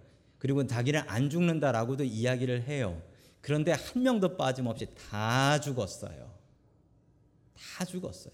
그리고 0.43 0.67
자기는 0.67 1.03
안 1.07 1.31
죽는다라고도 1.31 2.03
이야기를 2.03 2.63
해요. 2.63 3.01
그런데 3.41 3.71
한 3.71 4.03
명도 4.03 4.37
빠짐없이 4.37 4.89
다 5.09 5.61
죽었어요. 5.61 6.35
다 7.55 7.85
죽었어요. 7.85 8.33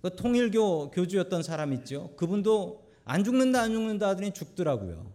그 0.00 0.16
통일교 0.16 0.92
교주였던 0.92 1.42
사람 1.42 1.74
있죠. 1.74 2.16
그분도 2.16 2.90
안 3.04 3.22
죽는다 3.22 3.60
안 3.60 3.72
죽는다 3.72 4.08
하더니 4.08 4.32
죽더라고요. 4.32 5.12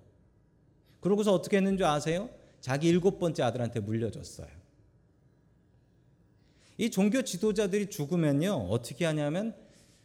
그러고서 1.00 1.34
어떻게 1.34 1.58
했는지 1.58 1.84
아세요? 1.84 2.30
자기 2.62 2.88
일곱 2.88 3.18
번째 3.18 3.42
아들한테 3.42 3.80
물려줬어요. 3.80 4.48
이 6.78 6.92
종교 6.92 7.24
지도자들이 7.24 7.90
죽으면요 7.90 8.54
어떻게 8.70 9.06
하냐면 9.06 9.56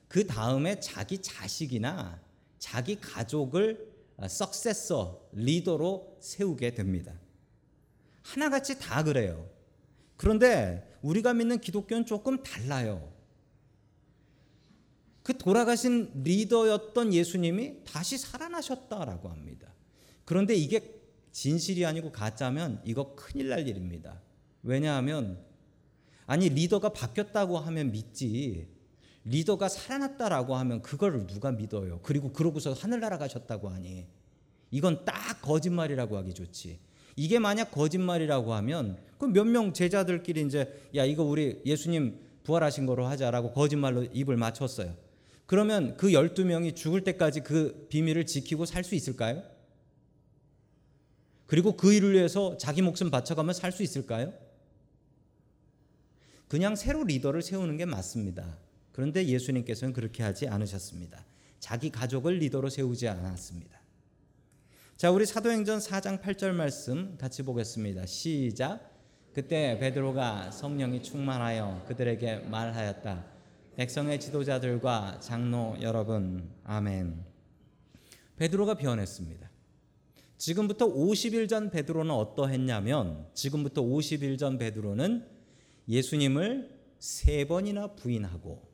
그 0.09 0.27
다음에 0.27 0.81
자기 0.81 1.19
자식이나 1.19 2.23
자기 2.59 2.99
가족을 2.99 3.94
석세서 4.29 5.29
리더로 5.33 6.19
세우게 6.21 6.75
됩니다. 6.75 7.13
하나같이 8.23 8.79
다 8.79 9.03
그래요. 9.03 9.49
그런데 10.17 10.99
우리가 11.03 11.35
믿는 11.35 11.61
기독교는 11.61 12.07
조금 12.07 12.43
달라요. 12.43 13.13
그 15.23 15.37
돌아가신 15.37 16.11
리더였던 16.23 17.13
예수님이 17.13 17.85
다시 17.85 18.19
살아나셨다라고 18.19 19.29
합니다. 19.29 19.73
그런데 20.25 20.55
이게 20.55 21.01
진실이 21.33 21.85
아니고 21.85 22.13
가짜면 22.13 22.81
이거 22.85 23.15
큰일 23.15 23.49
날 23.49 23.67
일입니다. 23.67 24.21
왜냐하면 24.63 25.43
아니 26.27 26.49
리더가 26.49 26.91
바뀌었다고 26.91 27.59
하면 27.59 27.91
믿지 27.91 28.69
리더가 29.25 29.69
살아났다라고 29.69 30.55
하면 30.57 30.83
그거를 30.83 31.27
누가 31.27 31.51
믿어요? 31.53 32.01
그리고 32.03 32.33
그러고서 32.33 32.73
하늘나라 32.73 33.17
가셨다고 33.19 33.69
하니 33.69 34.07
이건 34.71 35.05
딱 35.05 35.41
거짓말이라고 35.43 36.17
하기 36.19 36.35
좋지. 36.35 36.79
이게 37.17 37.39
만약 37.39 37.71
거짓말이라고 37.71 38.55
하면 38.55 38.99
그 39.19 39.27
몇 39.27 39.45
명 39.47 39.73
제자들끼리 39.73 40.43
이제 40.43 40.89
야 40.95 41.05
이거 41.05 41.23
우리 41.23 41.63
예수님 41.65 42.19
부활하신 42.43 42.85
거로 42.87 43.07
하자라고 43.07 43.53
거짓말로 43.53 44.03
입을 44.13 44.37
맞췄어요. 44.37 44.95
그러면 45.47 45.97
그 45.97 46.09
12명이 46.09 46.75
죽을 46.75 47.03
때까지 47.05 47.41
그 47.41 47.87
비밀을 47.89 48.27
지키고 48.27 48.67
살 48.67 48.83
수 48.85 48.95
있을까요? 48.95 49.43
그리고 51.47 51.77
그 51.77 51.93
일을 51.93 52.13
위해서 52.15 52.57
자기 52.59 52.83
목숨 52.83 53.11
바쳐가며 53.11 53.53
살 53.53 53.71
수 53.73 53.83
있을까요? 53.83 54.33
그냥 56.49 56.77
새로 56.77 57.05
리더를 57.05 57.43
세우는 57.43 57.77
게 57.77 57.85
맞습니다. 57.85 58.57
그런데 58.95 59.27
예수님께서는 59.27 59.93
그렇게 59.93 60.23
하지 60.23 60.47
않으셨습니다. 60.47 61.27
자기 61.59 61.91
가족을 61.91 62.39
리더로 62.39 62.71
세우지 62.71 63.09
않았습니다. 63.09 63.81
자, 64.97 65.11
우리 65.11 65.27
사도행전 65.27 65.81
4장 65.81 66.23
8절 66.23 66.53
말씀 66.53 67.19
같이 67.19 67.43
보겠습니다. 67.43 68.07
시작. 68.07 68.93
그때 69.33 69.77
베드로가 69.81 70.53
성령이 70.53 71.03
충만하여 71.03 71.85
그들에게 71.89 72.37
말하였다. 72.49 73.25
백성의 73.75 74.21
지도자들과 74.21 75.19
장로 75.19 75.77
여러분, 75.83 76.49
아멘. 76.63 77.25
베드로가 78.37 78.75
변했습니다. 78.75 79.51
지금부터 80.39 80.87
50일 80.87 81.49
전 81.49 81.71
베드로는 81.71 82.13
어떠했냐면 82.13 83.27
지금부터 83.35 83.83
50일 83.83 84.39
전 84.39 84.57
베드로는 84.57 85.27
예수님을 85.89 86.79
세 87.01 87.45
번이나 87.45 87.97
부인하고 87.97 88.74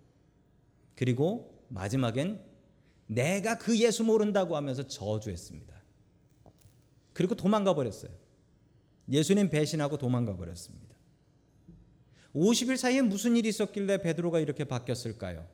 그리고 1.00 1.64
마지막엔 1.70 2.38
내가 3.06 3.56
그 3.56 3.78
예수 3.78 4.04
모른다고 4.04 4.54
하면서 4.54 4.86
저주했습니다. 4.86 5.74
그리고 7.14 7.34
도망가 7.34 7.74
버렸어요. 7.74 8.10
예수님 9.10 9.48
배신하고 9.48 9.96
도망가 9.96 10.36
버렸습니다. 10.36 10.94
50일 12.34 12.76
사이에 12.76 13.00
무슨 13.00 13.34
일이 13.34 13.48
있었길래 13.48 14.02
베드로가 14.02 14.40
이렇게 14.40 14.64
바뀌었을까요? 14.64 15.48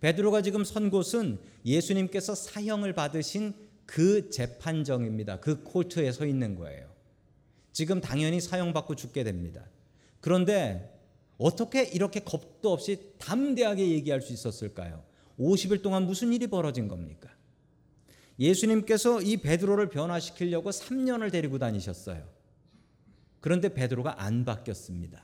베드로가 0.00 0.42
지금 0.42 0.62
선 0.62 0.90
곳은 0.90 1.38
예수님께서 1.64 2.34
사형을 2.34 2.92
받으신 2.92 3.54
그 3.86 4.28
재판정입니다. 4.28 5.40
그 5.40 5.62
코트에 5.62 6.12
서 6.12 6.26
있는 6.26 6.54
거예요. 6.54 6.86
지금 7.72 8.02
당연히 8.02 8.42
사형받고 8.42 8.94
죽게 8.94 9.24
됩니다. 9.24 9.64
그런데 10.20 10.95
어떻게 11.38 11.84
이렇게 11.84 12.20
겁도 12.20 12.72
없이 12.72 13.12
담대하게 13.18 13.90
얘기할 13.90 14.22
수 14.22 14.32
있었을까요? 14.32 15.04
50일 15.38 15.82
동안 15.82 16.06
무슨 16.06 16.32
일이 16.32 16.46
벌어진 16.46 16.88
겁니까? 16.88 17.30
예수님께서 18.38 19.22
이 19.22 19.38
베드로를 19.38 19.88
변화시키려고 19.88 20.70
3년을 20.70 21.30
데리고 21.30 21.58
다니셨어요. 21.58 22.26
그런데 23.40 23.72
베드로가 23.72 24.22
안 24.22 24.44
바뀌었습니다. 24.44 25.22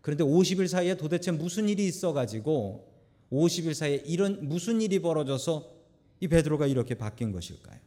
그런데 0.00 0.24
50일 0.24 0.68
사이에 0.68 0.96
도대체 0.96 1.30
무슨 1.30 1.68
일이 1.68 1.86
있어 1.86 2.12
가지고 2.12 2.92
50일 3.30 3.74
사이에 3.74 4.02
이런 4.06 4.48
무슨 4.48 4.80
일이 4.80 5.00
벌어져서 5.00 5.76
이 6.20 6.28
베드로가 6.28 6.66
이렇게 6.66 6.94
바뀐 6.94 7.30
것일까요? 7.30 7.78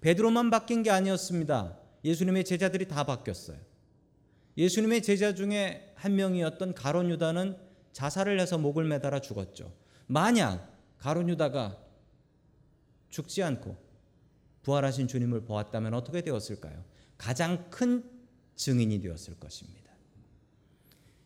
베드로만 0.00 0.50
바뀐 0.50 0.82
게 0.82 0.90
아니었습니다. 0.90 1.78
예수님의 2.04 2.44
제자들이 2.44 2.88
다 2.88 3.04
바뀌었어요. 3.04 3.58
예수님의 4.56 5.02
제자 5.02 5.34
중에 5.34 5.92
한 5.94 6.14
명이었던 6.16 6.74
가론 6.74 7.10
유다는 7.10 7.56
자살을 7.92 8.38
해서 8.40 8.58
목을 8.58 8.84
매달아 8.84 9.20
죽었죠. 9.20 9.72
만약 10.06 10.68
가론 10.98 11.28
유다가 11.28 11.78
죽지 13.10 13.42
않고 13.42 13.76
부활하신 14.62 15.08
주님을 15.08 15.44
보았다면 15.44 15.94
어떻게 15.94 16.20
되었을까요? 16.22 16.84
가장 17.18 17.70
큰 17.70 18.04
증인이 18.56 19.00
되었을 19.00 19.38
것입니다. 19.38 19.90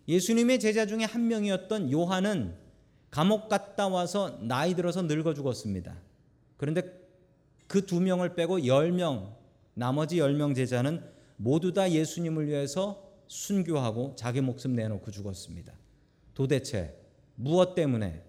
예수님의 0.09 0.61
제자 0.61 0.87
중에 0.87 1.05
한 1.05 1.27
명이었던 1.29 1.91
요한은 1.93 2.55
감옥 3.11 3.49
갔다 3.49 3.89
와서 3.89 4.39
나이 4.43 4.75
들어서 4.75 5.03
늙어 5.03 5.35
죽었습니다. 5.35 5.97
그런데 6.57 6.83
그 7.67 7.85
두 7.85 8.01
명을 8.01 8.35
빼고 8.37 8.67
열 8.67 8.93
명 8.93 9.35
나머지 9.75 10.19
열 10.19 10.33
명 10.35 10.55
제자는 10.55 11.03
모두 11.37 11.73
다 11.73 11.91
예수님을 11.91 12.47
위해서 12.47 13.06
순교하고 13.29 14.15
자기 14.17 14.41
목숨 14.41 14.75
내놓고 14.75 15.11
죽었습니다. 15.11 15.73
도대체 16.35 16.97
무엇 17.35 17.75
때문에 17.75 18.23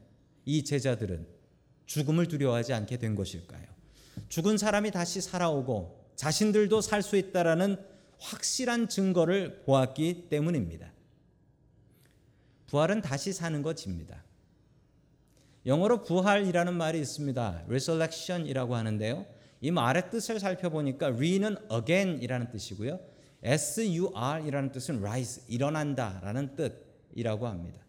이 0.45 0.63
제자들은 0.63 1.27
죽음을 1.85 2.27
두려워하지 2.27 2.73
않게 2.73 2.97
된 2.97 3.15
것일까요? 3.15 3.65
죽은 4.29 4.57
사람이 4.57 4.91
다시 4.91 5.21
살아오고 5.21 6.11
자신들도 6.15 6.81
살 6.81 7.01
수 7.03 7.15
있다라는 7.15 7.77
확실한 8.19 8.89
증거를 8.89 9.61
보았기 9.63 10.27
때문입니다. 10.29 10.91
부활은 12.67 13.01
다시 13.01 13.31
사는 13.31 13.61
것입니다. 13.61 14.23
영어로 15.65 16.03
부활이라는 16.03 16.73
말이 16.73 16.99
있습니다. 16.99 17.65
resurrection이라고 17.67 18.75
하는데요. 18.75 19.25
이 19.61 19.71
말의 19.71 20.09
뜻을 20.09 20.39
살펴보니까 20.39 21.07
re는 21.07 21.57
again이라는 21.71 22.49
뜻이고요. 22.51 22.99
Sur이라는 23.43 24.71
뜻은 24.71 24.97
rise, 24.99 25.43
일어난다라는 25.47 26.55
뜻이라고 26.55 27.47
합니다. 27.47 27.79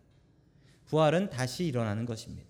부활은 0.87 1.31
다시 1.31 1.67
일어나는 1.67 2.07
것입니다. 2.07 2.49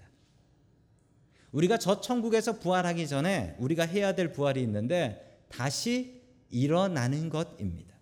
우리가 1.53 1.79
저 1.79 2.01
천국에서 2.01 2.59
부활하기 2.59 3.09
전에 3.09 3.57
우리가 3.59 3.85
해야 3.85 4.15
될 4.15 4.33
부활이 4.33 4.63
있는데 4.63 5.41
다시 5.49 6.23
일어나는 6.51 7.31
것입니다. 7.31 7.95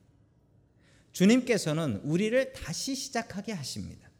주님께서는 1.12 2.00
우리를 2.04 2.52
다시 2.52 2.94
시작하게 2.94 3.52
하십니다. 3.52 4.10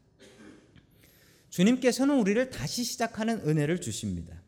주님께서는 1.49 2.19
우리를 2.19 2.49
다시 2.49 2.83
시작하는 2.83 3.39
은혜를 3.47 3.81
주십니다. 3.81 4.41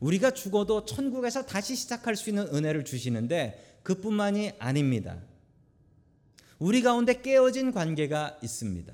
우리가 0.00 0.32
죽어도 0.32 0.84
천국에서 0.84 1.46
다시 1.46 1.74
시작할 1.76 2.16
수 2.16 2.30
있는 2.30 2.46
은혜를 2.54 2.84
주시는데 2.84 3.73
그뿐만이 3.84 4.52
아닙니다. 4.58 5.22
우리 6.58 6.82
가운데 6.82 7.20
깨어진 7.20 7.70
관계가 7.70 8.38
있습니다. 8.42 8.92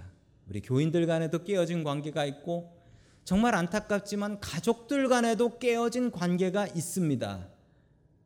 우리 0.49 0.61
교인들 0.61 1.07
간에도 1.07 1.45
깨어진 1.45 1.85
관계가 1.85 2.27
있고 2.27 2.77
정말 3.25 3.55
안타깝지만 3.55 4.41
가족들 4.41 5.09
간에도 5.09 5.59
깨어진 5.59 6.11
관계가 6.11 6.67
있습니다. 6.67 7.49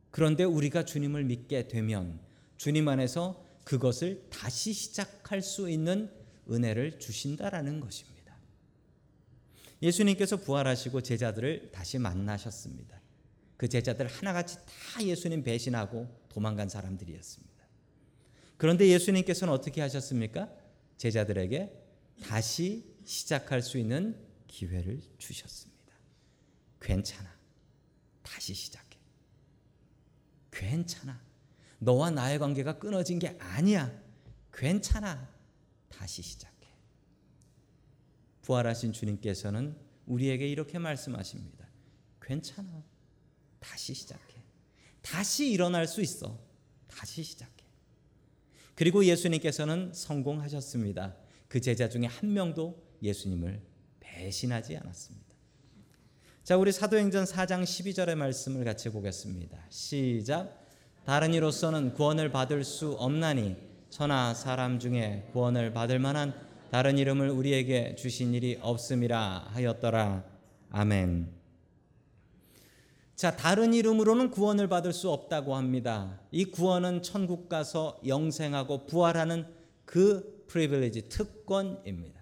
그런데 0.09 0.43
우리가 0.43 0.85
주님을 0.85 1.23
믿게 1.25 1.67
되면 1.67 2.19
주님 2.57 2.87
안에서 2.87 3.45
그것을 3.63 4.25
다시 4.31 4.73
시작할 4.73 5.41
수 5.43 5.69
있는 5.69 6.09
은혜를 6.49 6.97
주신다라는 6.97 7.79
것입니다. 7.79 8.15
예수님께서 9.83 10.37
부활하시고 10.37 11.01
제자들을 11.01 11.69
다시 11.71 11.99
만나셨습니다. 11.99 12.99
그 13.57 13.67
제자들 13.67 14.07
하나같이 14.07 14.57
다 14.65 15.03
예수님 15.03 15.43
배신하고 15.43 16.24
도망간 16.35 16.67
사람들이었습니다. 16.67 17.55
그런데 18.57 18.89
예수님께서는 18.89 19.53
어떻게 19.53 19.79
하셨습니까? 19.79 20.51
제자들에게 20.97 21.71
다시 22.23 22.93
시작할 23.05 23.61
수 23.61 23.77
있는 23.77 24.21
기회를 24.47 25.01
주셨습니다. 25.17 25.93
괜찮아. 26.81 27.33
다시 28.21 28.53
시작해. 28.53 28.99
괜찮아. 30.51 31.21
너와 31.79 32.11
나의 32.11 32.37
관계가 32.37 32.79
끊어진 32.79 33.17
게 33.17 33.37
아니야. 33.39 33.97
괜찮아. 34.51 35.29
다시 35.87 36.21
시작해. 36.21 36.67
부활하신 38.41 38.91
주님께서는 38.91 39.77
우리에게 40.05 40.49
이렇게 40.49 40.79
말씀하십니다. 40.79 41.65
괜찮아. 42.21 42.83
다시 43.61 43.93
시작해. 43.93 44.24
다시 45.05 45.51
일어날 45.51 45.87
수 45.87 46.01
있어. 46.01 46.35
다시 46.87 47.21
시작해. 47.21 47.63
그리고 48.73 49.05
예수님께서는 49.05 49.91
성공하셨습니다. 49.93 51.15
그 51.47 51.61
제자 51.61 51.87
중에 51.87 52.07
한 52.07 52.33
명도 52.33 52.83
예수님을 53.03 53.61
배신하지 53.99 54.75
않았습니다. 54.77 55.25
자, 56.43 56.57
우리 56.57 56.71
사도행전 56.71 57.25
4장 57.25 57.63
12절의 57.63 58.15
말씀을 58.15 58.65
같이 58.65 58.89
보겠습니다. 58.89 59.57
시작. 59.69 60.65
다른 61.05 61.35
이로서는 61.35 61.93
구원을 61.93 62.31
받을 62.31 62.63
수 62.63 62.93
없나니 62.93 63.55
천하 63.91 64.33
사람 64.33 64.79
중에 64.79 65.29
구원을 65.33 65.71
받을 65.71 65.99
만한 65.99 66.33
다른 66.71 66.97
이름을 66.97 67.29
우리에게 67.29 67.95
주신 67.95 68.33
일이 68.33 68.57
없음이라 68.59 69.49
하였더라. 69.53 70.25
아멘. 70.71 71.34
자, 73.15 73.35
다른 73.37 73.73
이름으로는 73.73 74.29
구원을 74.29 74.67
받을 74.67 74.91
수 74.91 75.09
없다고 75.09 75.55
합니다. 75.55 76.19
이 76.31 76.45
구원은 76.45 77.01
천국 77.01 77.47
가서 77.47 77.99
영생하고 78.05 78.87
부활하는 78.87 79.45
그 79.85 80.43
프리빌리지 80.47 81.07
특권입니다. 81.07 82.21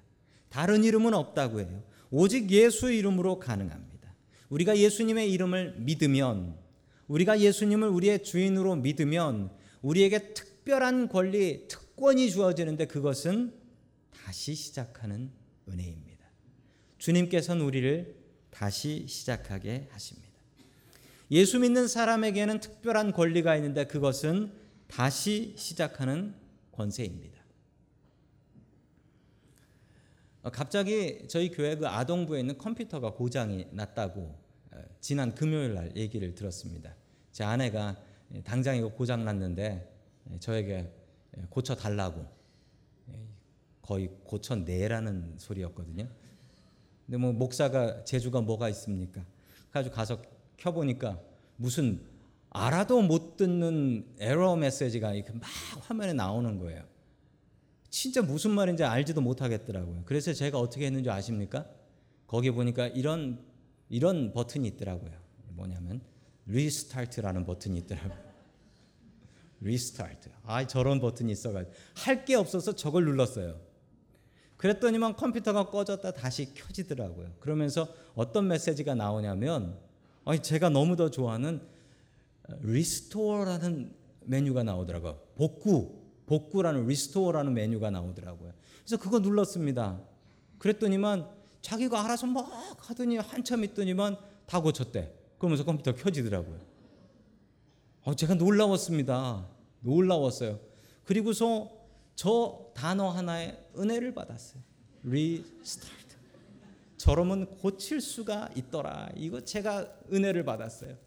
다른 0.49 0.83
이름은 0.83 1.15
없다고 1.15 1.61
해요. 1.61 1.83
오직 2.11 2.51
예수 2.51 2.91
이름으로 2.91 3.39
가능합니다. 3.39 4.13
우리가 4.49 4.77
예수님의 4.77 5.31
이름을 5.31 5.77
믿으면 5.79 6.55
우리가 7.07 7.39
예수님을 7.39 7.87
우리의 7.87 8.23
주인으로 8.23 8.75
믿으면 8.75 9.51
우리에게 9.81 10.33
특별한 10.35 11.09
권리, 11.09 11.67
특권이 11.67 12.29
주어지는데 12.29 12.85
그것은 12.85 13.51
다시 14.11 14.53
시작하는 14.53 15.31
은혜입니다. 15.67 16.23
주님께서는 16.99 17.65
우리를 17.65 18.15
다시 18.51 19.05
시작하게 19.07 19.87
하십니다. 19.89 20.32
예수 21.33 21.59
믿는 21.59 21.87
사람에게는 21.87 22.59
특별한 22.59 23.11
권리가 23.11 23.55
있는데 23.55 23.85
그것은 23.85 24.53
다시 24.85 25.55
시작하는 25.57 26.35
권세입니다. 26.71 27.41
어, 30.43 30.51
갑자기 30.51 31.27
저희 31.27 31.49
교회 31.49 31.75
그 31.75 31.87
아동부에 31.87 32.39
있는 32.39 32.59
컴퓨터가 32.59 33.13
고장이 33.13 33.65
났다고 33.71 34.21
어, 34.73 34.83
지난 34.99 35.33
금요일 35.33 35.73
날 35.73 35.97
얘기를 35.97 36.35
들었습니다. 36.35 36.95
제 37.31 37.43
아내가 37.43 37.97
당장 38.43 38.77
이거 38.77 38.89
고장 38.89 39.25
났는데 39.25 39.91
저에게 40.39 40.93
고쳐 41.49 41.73
달라고 41.75 42.27
거의 43.81 44.11
고쳐 44.23 44.55
내라는 44.55 45.33
소리였거든요. 45.39 46.07
근데 47.07 47.17
뭐 47.17 47.33
목사가 47.33 48.03
재주가 48.03 48.41
뭐가 48.41 48.69
있습니까? 48.69 49.25
가지고 49.71 49.95
가서 49.95 50.32
켜 50.63 50.71
보니까 50.71 51.19
무슨 51.57 51.99
알아도 52.49 53.01
못 53.01 53.35
듣는 53.35 54.05
에러 54.19 54.55
메시지가 54.55 55.13
이렇게 55.13 55.33
막 55.33 55.41
화면에 55.81 56.13
나오는 56.13 56.57
거예요. 56.57 56.83
진짜 57.89 58.21
무슨 58.21 58.51
말인지 58.51 58.85
알지도 58.85 59.19
못하겠더라고요. 59.19 60.03
그래서 60.05 60.31
제가 60.31 60.57
어떻게 60.57 60.85
했는지 60.85 61.09
아십니까? 61.09 61.65
거기 62.27 62.49
보니까 62.49 62.87
이런 62.87 63.43
이런 63.89 64.31
버튼이 64.31 64.65
있더라고요. 64.69 65.11
뭐냐면 65.49 66.01
restart라는 66.45 67.43
버튼이 67.45 67.79
있더라고요. 67.79 68.17
restart. 69.59 70.29
아, 70.45 70.65
저런 70.65 71.01
버튼이 71.01 71.29
있어가지고 71.33 71.73
할 71.95 72.23
게 72.23 72.35
없어서 72.35 72.73
저걸 72.73 73.03
눌렀어요. 73.03 73.59
그랬더니만 74.55 75.17
컴퓨터가 75.17 75.65
꺼졌다 75.65 76.09
다시 76.13 76.53
켜지더라고요. 76.53 77.33
그러면서 77.41 77.93
어떤 78.15 78.47
메시지가 78.47 78.95
나오냐면, 78.95 79.77
아니 80.25 80.41
제가 80.41 80.69
너무 80.69 80.95
더 80.95 81.09
좋아하는 81.09 81.61
restore라는 82.61 83.93
메뉴가 84.25 84.63
나오더라고요. 84.63 85.19
복구, 85.35 86.01
복구라는 86.25 86.87
restore라는 86.87 87.53
메뉴가 87.53 87.91
나오더라고요. 87.91 88.53
그래서 88.79 88.97
그거 88.97 89.19
눌렀습니다. 89.19 90.01
그랬더니만 90.59 91.27
자기가 91.61 92.03
알아서 92.03 92.27
막 92.27 92.47
하더니 92.77 93.17
한참 93.17 93.63
있더니만 93.63 94.17
다 94.45 94.61
고쳤대. 94.61 95.13
그러면서 95.37 95.63
컴퓨터 95.63 95.93
켜지더라고요. 95.93 96.59
어, 98.03 98.15
제가 98.15 98.35
놀라웠습니다. 98.35 99.47
놀라웠어요. 99.81 100.59
그리고서 101.05 101.71
저 102.15 102.71
단어 102.73 103.09
하나에 103.09 103.57
은혜를 103.77 104.13
받았어요. 104.13 104.61
restart. 105.05 106.02
저러면 107.03 107.47
고칠 107.57 107.99
수가 107.99 108.49
있더라. 108.55 109.09
이거 109.17 109.43
제가 109.43 109.93
은혜를 110.13 110.45
받았어요. 110.45 110.97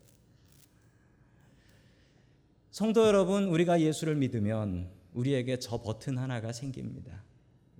성도 2.70 3.06
여러분, 3.06 3.44
우리가 3.44 3.80
예수를 3.80 4.14
믿으면 4.16 4.90
우리에게 5.14 5.58
저 5.58 5.80
버튼 5.80 6.18
하나가 6.18 6.52
생깁니다. 6.52 7.24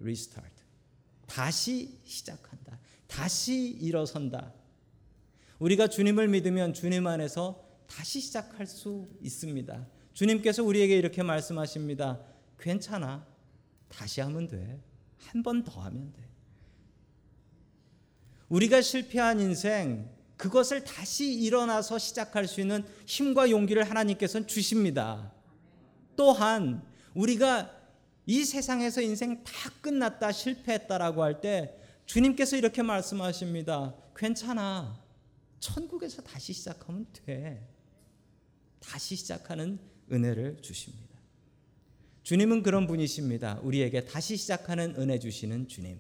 restart. 0.01 0.63
다시 1.27 2.01
시작한다. 2.05 2.79
다시 3.07 3.69
일어선다. 3.73 4.55
우리가 5.59 5.89
주님을 5.89 6.29
믿으면 6.29 6.73
주님 6.73 7.07
안에서 7.07 7.69
다시 7.87 8.21
시작할 8.23 8.67
수 8.67 9.07
있습니다. 9.21 9.87
주님께서 10.15 10.65
우리에게 10.65 10.97
이렇게 10.97 11.23
말씀하십니다. 11.23 12.19
괜찮아. 12.59 13.27
다시 13.91 14.23
하면 14.23 14.47
돼. 14.49 14.81
한 15.19 15.43
번 15.43 15.63
더 15.63 15.83
하면 15.83 16.15
돼. 16.15 16.26
우리가 18.49 18.81
실패한 18.81 19.41
인생, 19.41 20.09
그것을 20.37 20.85
다시 20.85 21.33
일어나서 21.33 21.99
시작할 21.99 22.47
수 22.47 22.61
있는 22.61 22.85
힘과 23.07 23.51
용기를 23.51 23.89
하나님께서는 23.89 24.47
주십니다. 24.47 25.33
또한 26.15 26.83
우리가 27.15 27.71
이 28.27 28.45
세상에서 28.45 29.01
인생 29.01 29.43
다 29.45 29.71
끝났다, 29.81 30.33
실패했다라고 30.33 31.23
할 31.23 31.41
때 31.41 31.77
주님께서 32.07 32.57
이렇게 32.57 32.83
말씀하십니다. 32.83 33.95
괜찮아. 34.15 35.03
천국에서 35.59 36.23
다시 36.23 36.53
시작하면 36.53 37.07
돼. 37.13 37.69
다시 38.79 39.17
시작하는 39.17 39.79
은혜를 40.13 40.63
주십니다. 40.63 41.17
주님은 42.23 42.63
그런 42.63 42.87
분이십니다. 42.87 43.61
우리에게 43.63 44.05
다시 44.05 44.37
시작하는 44.37 44.95
은혜 44.99 45.19
주시는 45.19 45.67
주님. 45.69 45.99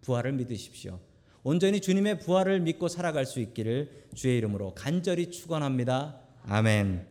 부활을 0.00 0.32
믿으십시오. 0.32 1.00
온전히 1.42 1.80
주님의 1.80 2.18
부활을 2.20 2.60
믿고 2.60 2.88
살아갈 2.88 3.24
수 3.24 3.40
있기를 3.40 4.04
주의 4.14 4.36
이름으로 4.38 4.74
간절히 4.74 5.30
축원합니다. 5.30 6.20
아멘. 6.46 7.09